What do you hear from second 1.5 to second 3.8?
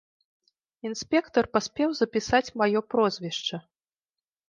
паспеў запісаць маё прозвішча.